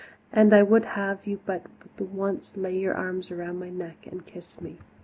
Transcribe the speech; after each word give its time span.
And 0.33 0.51
I 0.51 0.63
would 0.63 0.83
have 0.83 1.27
you 1.27 1.41
but 1.45 1.67
the 1.97 2.05
once 2.05 2.57
lay 2.57 2.75
your 2.75 2.95
arms 2.95 3.29
about 3.29 3.53
my 3.53 3.69
neck 3.69 4.07
and 4.07 4.25
kiss 4.25 4.59
me." 4.59 4.79